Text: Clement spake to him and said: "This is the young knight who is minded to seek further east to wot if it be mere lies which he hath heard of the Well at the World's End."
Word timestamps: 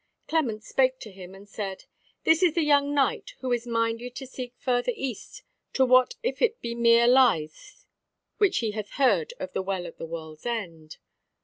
Clement 0.27 0.63
spake 0.63 0.97
to 1.01 1.11
him 1.11 1.35
and 1.35 1.47
said: 1.47 1.85
"This 2.23 2.41
is 2.41 2.55
the 2.55 2.63
young 2.63 2.91
knight 2.91 3.35
who 3.41 3.51
is 3.51 3.67
minded 3.67 4.15
to 4.15 4.25
seek 4.25 4.55
further 4.57 4.93
east 4.95 5.43
to 5.73 5.85
wot 5.85 6.15
if 6.23 6.41
it 6.41 6.59
be 6.59 6.73
mere 6.73 7.07
lies 7.07 7.85
which 8.39 8.57
he 8.65 8.71
hath 8.71 8.93
heard 8.93 9.35
of 9.39 9.53
the 9.53 9.61
Well 9.61 9.85
at 9.85 9.99
the 9.99 10.07
World's 10.07 10.47
End." 10.47 10.97